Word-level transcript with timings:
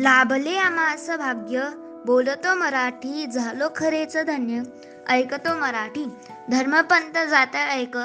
लाभले 0.00 0.56
आम्हास 0.56 1.10
भाग्य. 1.10 1.62
बोलतो 2.06 2.54
मराठी 2.54 3.26
झालो 3.26 3.68
खरेच 3.76 4.16
धन्य. 4.16 4.62
ऐकतो 5.08 5.54
मराठी 5.60 6.04
धर्मपंथ 6.50 7.18
जाता 7.28 7.66
ऐक. 7.72 7.96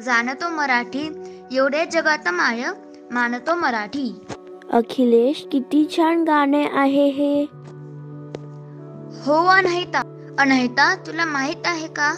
जाणतो 0.00 0.48
मराठी 0.48 1.08
एवढे 1.52 1.86
जगात 1.86 2.28
माय 2.28 2.64
मानतो 3.10 3.54
मराठी. 3.54 4.26
अखिलेश 4.72 5.46
किती 5.52 5.86
छान 5.96 6.24
गाणे 6.24 6.64
आहे 6.74 7.08
हे. 7.08 7.42
हो 9.24 9.46
अनहिता 9.46 10.02
अनहिता 10.38 10.94
तुला 10.96 11.24
माहीत 11.24 11.66
आहे 11.66 11.86
का? 11.86 12.14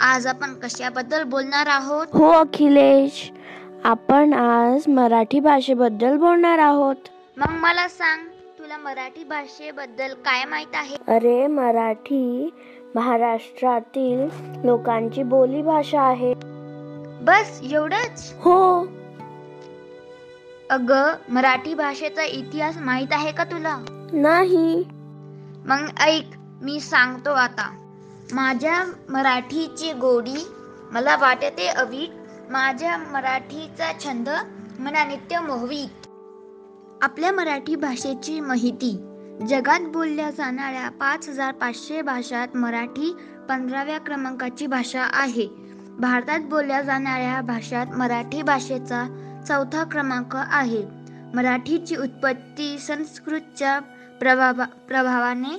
आज 0.00 0.26
आपण 0.26 0.54
कशाबद्दल 0.54 1.22
बोलणार 1.22 1.66
आहोत? 1.66 2.06
हो 2.12 2.30
अखिलेश 2.30 3.30
आपण 3.84 4.32
आज 4.32 4.88
मराठी 4.88 5.40
भाषेबद्दल 5.40 6.16
बोलणार 6.16 6.58
आहोत. 6.58 6.96
मग 7.36 7.50
मला 7.50 7.88
सांग 7.88 8.33
तुला 8.74 8.90
मराठी 8.90 9.24
भाषेबद्दल 9.24 10.14
काय 10.14 10.44
माहीत 10.44 10.74
आहे? 10.74 10.96
अरे 11.08 11.46
मराठी 11.46 12.50
महाराष्ट्रातील 12.94 14.28
लोकांची 14.64 15.22
बोली 15.22 15.62
भाषा 15.62 16.02
आहे. 16.02 16.32
बस 17.24 17.60
एवढंच? 17.72 18.32
हो. 18.40 18.80
अग 20.70 20.92
मराठी 21.28 21.74
भाषेचा 21.74 22.24
इतिहास 22.24 22.78
माहीत 22.78 23.12
आहे 23.12 23.32
का 23.32 23.44
तुला? 23.44 23.76
नाही. 24.12 24.84
मग 25.66 25.88
ऐक 26.00 26.34
मी 26.62 26.80
सांगतो 26.80 27.30
आता. 27.30 27.70
माझ्या 28.32 28.82
मराठीची 29.08 29.92
गोडी 29.92 30.46
मला 30.92 31.16
वाटते 31.16 31.68
अवीट 31.68 32.10
माझ्या 32.50 32.96
मराठीचा 32.96 33.92
छंद 34.04 34.28
मना 34.78 35.04
नित्य 35.04 35.40
मोहवीत 35.40 36.03
आपल्या 37.02 37.32
मराठी 37.32 37.76
भाषेची 37.76 38.40
माहिती. 38.40 38.96
जगात 39.48 39.80
बोलल्या 39.80 40.30
जाणाऱ्या 40.30 40.88
पाच 40.90 41.28
हजार 41.28 41.52
पाचशे 41.52 42.02
भाषात 42.02 42.56
मराठी 42.56 43.12
पंधराव्या 43.48 43.98
क्रमांकाची 43.98 44.66
भाषा 44.66 45.02
आहे. 45.12 45.46
भारतात 45.98 46.40
बोलल्या 46.40 46.82
जाणाऱ्या 46.82 47.40
भाषात 47.40 47.86
मराठी 47.86 48.42
भाषेचा 48.42 49.04
चौथा 49.48 49.84
क्रमांक 49.84 50.36
आहे. 50.36 50.82
मराठीची 51.34 51.96
उत्पत्ती 51.96 52.78
संस्कृतच्या 52.78 53.78
प्रभावा 54.20 54.64
प्रभावाने 54.64 55.56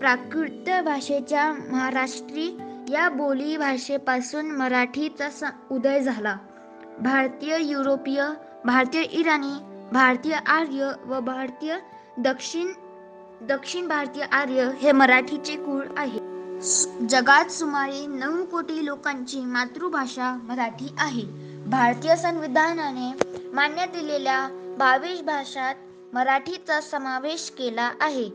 प्राकृत 0.00 0.70
भाषेच्या 0.84 1.52
महाराष्ट्री 1.72 2.58
या 2.88 3.08
बोली 3.08 3.56
भाषेपासून 3.56 4.50
मराठीचा 4.50 5.30
स 5.30 5.44
उदय 5.70 6.00
झाला. 6.00 6.36
भारतीय 7.00 7.56
युरोपीय 7.60 8.22
भारतीय 8.64 9.02
इराणी 9.02 9.54
भारतीय 9.92 10.34
आर्य 10.46 10.90
व 11.04 11.20
भारतीय 11.20 11.76
दक्षिण 12.18 12.72
दक्षिण 13.42 13.88
भारतीय 13.88 14.22
आर्य 14.22 14.70
हे 14.78 14.92
मराठीचे 14.92 15.56
कुळ 15.56 15.84
आहे. 15.96 16.18
जगात 17.08 17.50
सुमारे 17.50 18.06
नऊ 18.06 18.44
कोटी 18.44 18.84
लोकांची 18.86 19.40
मातृभाषा 19.40 20.32
मराठी 20.42 20.94
आहे. 20.98 21.22
भारतीय 21.66 22.16
संविधानाने 22.16 23.10
मान्य 23.52 23.86
दिलेल्या 23.86 24.48
बावीस 24.78 25.22
भाषात 25.22 25.74
मराठीचा 26.12 26.80
समावेश 26.80 27.50
केला 27.50 27.90
आहे. 28.00 28.28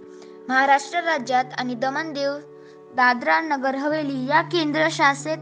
महाराष्ट्र 0.50 1.04
राज्यात 1.04 1.46
आणि 1.58 1.76
दमनदेव 1.76 2.38
दादरा 2.96 3.40
नगर 3.42 3.76
हवेली 3.76 4.26
या 4.26 4.42
केंद्रशासित 4.42 5.38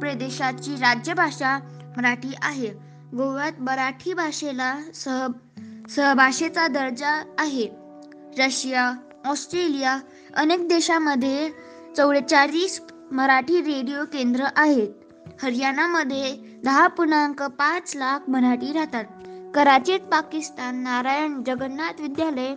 प्रदेशाची 0.00 0.74
राज्यभाषा 0.74 1.58
मराठी 1.96 2.34
आहे. 2.42 2.92
गोव्यात 3.14 3.60
मराठी 3.60 4.14
भाषेला 4.14 4.74
सह 4.94 5.26
सहभाषेचा 5.90 6.66
दर्जा 6.68 7.34
आहे. 7.38 7.68
रशिया 8.38 8.92
ऑस्ट्रेलिया 9.26 9.98
अनेक 10.34 10.68
देशामध्ये 10.68 11.50
चौवेचाळीस 11.96 12.80
मराठी 13.12 13.60
रेडिओ 13.60 14.04
केंद्र 14.04 14.44
आहेत. 14.56 14.88
हरियाणामध्ये 15.42 16.36
दहा 16.64 16.86
पूर्णांक 16.86 17.42
पाच 17.42 17.96
लाख 17.96 18.18
मराठी 18.28 18.72
राहतात. 18.72 19.04
कराचीत 19.54 20.00
पाकिस्तान 20.00 20.76
नारायण 20.76 21.42
जगन्नाथ 21.42 22.00
विद्यालय 22.00 22.54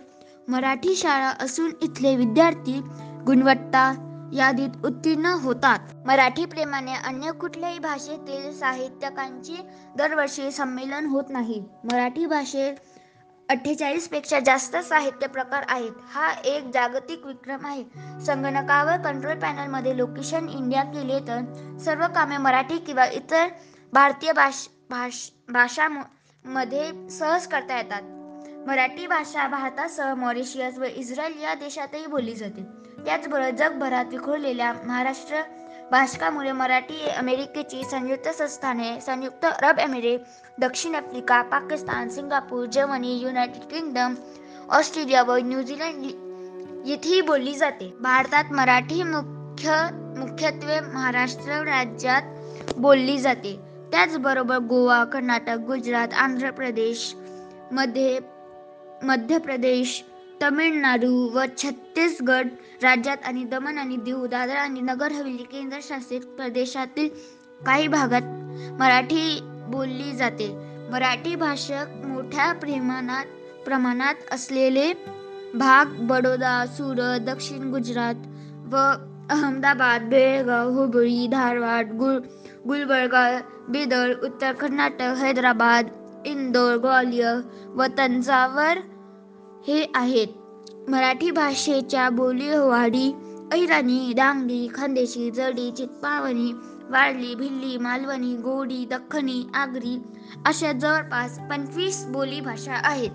मराठी 0.48 0.96
शाळा 0.96 1.32
असून 1.40 1.70
इथले 1.82 2.16
विद्यार्थी 2.16 2.80
गुणवत्ता 3.26 4.02
यादीत 4.32 4.84
उत्तीर्ण 4.84 5.26
होतात. 5.26 5.78
मराठी 6.06 6.44
प्रेमाने 6.44 6.94
अन्य 6.94 7.32
कुठल्याही 7.32 7.78
भाषेतील 7.78 8.58
साहित्यकांचे 8.58 9.68
दरवर्षी 9.96 10.50
संमेलन 10.50 11.06
होत 11.06 11.24
नाही. 11.30 11.64
मराठी 11.84 12.26
भाषेत 12.26 12.74
अठ्ठेचाळीसपेक्षा 13.48 14.38
जास्त 14.40 14.76
साहित्य 14.76 15.26
प्रकार 15.26 15.64
आहेत. 15.68 15.92
हा 16.12 16.30
एक 16.44 16.70
जागतिक 16.70 17.26
विक्रम 17.26 17.66
आहे. 17.66 17.82
संगणकावर 18.26 18.96
कंट्रोल 18.96 19.38
पॅनलमध्ये 19.38 19.96
लोकेशन 19.96 20.48
इंडिया 20.48 20.82
केले 20.82 21.18
तर 21.28 21.78
सर्व 21.84 22.06
कामे 22.14 22.36
मराठी 22.36 22.78
किंवा 22.78 23.06
इतर 23.06 23.46
भारतीय 23.92 24.32
भाष 24.32 24.66
भाष 24.90 25.28
भाषामध्ये 25.48 27.08
सहज 27.10 27.46
करता 27.46 27.76
येतात. 27.76 28.02
मराठी 28.66 29.06
भाषा 29.06 29.46
भारतासह 29.48 30.14
मॉरिशियस 30.14 30.78
व 30.78 30.84
इस्रायल 30.84 31.42
या 31.42 31.54
देशातही 31.54 32.06
बोलली 32.06 32.34
जाते. 32.34 32.62
त्याचबरोबर 33.04 33.50
जगभरात 33.50 34.04
विखुरलेल्या 34.04 34.72
महाराष्ट्र 34.84 35.42
भाषकामुळे 35.90 36.52
मराठी 36.52 37.08
अमेरिकेची 37.08 37.82
संयुक्त 37.84 38.28
संस्थाने 38.28 39.00
संयुक्त 39.00 39.44
अरब 39.44 39.80
अमेरिक 39.80 40.22
दक्षिण 40.60 40.94
Africa 40.94 41.42
Pakistan 41.42 42.08
Singapore 42.08 42.64
Germany 42.66 43.18
United 43.18 43.70
Kingdom 43.70 44.14
Australia 44.68 45.22
व 45.22 45.36
न्यूझीलंड 45.36 46.04
येथेही 46.86 47.20
बोलली 47.20 47.54
जाते. 47.54 47.92
भारतात 48.00 48.52
मराठी 48.52 49.02
मुख्य 49.02 49.88
मुख्यत्वे 50.18 50.80
महाराष्ट्र 50.80 51.62
राज्यात 51.64 52.22
बोलली 52.76 53.18
जाते. 53.18 53.56
त्याचबरोबर 53.92 54.58
गोवा 54.58 55.04
कर्नाटक 55.04 55.58
गुजरात 55.66 56.14
आंध्र 56.14 56.50
प्रदेशमध्ये 56.50 58.18
मध्य 59.02 59.38
प्रदेश 59.38 60.02
तमिळनाडू 60.42 61.28
व 61.34 61.44
छत्तीसगड 61.58 62.48
राज्यात 62.82 63.24
आणि 63.24 63.44
दमण 63.44 63.78
आणि 63.78 63.96
दीव 63.96 64.26
दादर 64.26 64.56
आणि 64.56 64.80
नगर 64.80 65.12
हवेली 65.12 65.44
केंद्रशासित 65.52 66.20
प्रदेशातील 66.36 67.08
काही 67.66 67.88
भागात 67.88 68.22
मराठी 68.80 69.38
बोलली 69.68 70.12
जाते. 70.12 70.48
मराठी 70.92 71.34
भाषक 71.34 72.04
मोठ्या 72.06 72.52
प्रमाणात 72.52 73.24
प्रमाणात 73.64 74.14
असलेले 74.32 74.92
भाग 75.54 75.94
बडोदा 76.00 76.64
सुरत 76.66 77.20
दक्षिण 77.20 77.70
गुजरात 77.70 78.26
व 78.72 78.76
अहमदाबाद 79.30 80.02
बेळगाव 80.02 80.70
हुबळी 80.70 81.26
धारवाड 81.26 81.92
गुल 81.92 82.18
गुलबर्गा 82.66 83.28
बिदर 83.68 84.12
उत्तर 84.22 84.52
कर्नाटक 84.52 85.16
हैदराबाद 85.18 85.88
इंदोर 86.26 86.76
ग्वालियर 86.76 87.40
व 87.76 87.86
तंजावर 87.98 88.78
हे 89.68 89.86
आहेत. 89.94 90.26
मराठी 90.88 91.30
भाषेच्या 91.30 92.10
बोलीवाडी 92.10 93.12
अहिराणी 93.52 94.12
दांगडी 94.12 94.68
खानदेशी 94.74 95.30
जडी 95.30 95.70
चितपावणी 95.70 96.52
वारली 96.90 97.34
भिल्ली 97.34 97.78
मालवणी 97.78 98.34
गोडी 98.34 98.84
दख्खनी 98.90 99.46
आगरी 99.54 100.02
अशा 100.46 100.72
जवळपास 100.72 101.38
पंचवीस 101.50 102.06
बोली 102.06 102.40
भाषा 102.40 102.72
आहेत. 102.72 103.10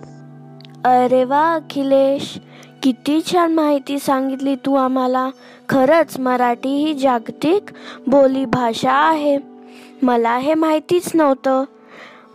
अरे 0.86 1.24
वा 1.24 1.54
अखिलेश! 1.54 2.40
किती 2.84 3.22
छान 3.22 3.54
माहिती 3.54 4.00
सांगितली 4.00 4.56
तू 4.56 4.76
आम्हाला. 4.76 5.30
खरंच 5.70 6.20
मराठी 6.20 6.70
ही 6.70 6.94
जागतिक 6.94 7.72
बोली 8.08 8.46
भाषा 8.46 8.94
आहे. 8.94 9.38
मला 10.02 10.38
हे 10.38 10.54
माहितीच 10.54 11.12
नव्हतं. 11.16 11.64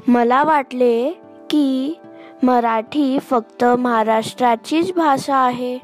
मला 0.09 0.43
वाटले 0.43 1.11
की 1.51 1.95
मराठी 2.43 3.19
फक्त 3.19 3.65
महाराष्ट्राचीच 3.65 4.93
भाषा 4.93 5.37
आहे. 5.37 5.79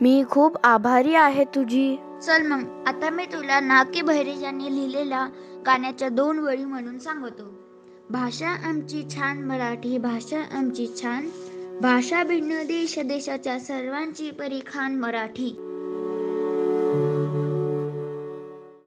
मी 0.00 0.24
खूप 0.30 0.56
आभारी 0.64 1.14
आहे 1.14 1.44
तुझी. 1.44 1.96
चल 2.22 2.46
मग 2.46 2.84
आता 2.86 3.10
मी 3.10 3.24
तुला 3.24 3.60
नाके 3.60 4.02
बहिरे 4.02 4.40
यांनी 4.40 4.74
लिहिलेल्या 4.74 5.28
गाण्याच्या 5.66 6.08
दोन 6.08 6.38
वळी 6.38 6.64
म्हणून 6.64 6.98
सांगतो. 6.98 7.42
भाषा 8.10 8.48
आमची 8.48 9.08
छान 9.10 9.44
मराठी 9.44 9.98
भाषा 9.98 10.58
आमची 10.58 10.86
छान. 11.02 11.28
भाषा 11.82 12.24
भिन्न 12.24 12.50
देश 12.50 12.98
देशाच्या 12.98 13.60
सर्वांची 13.60 14.30
परिखान 14.30 14.96
मराठी. 14.96 15.67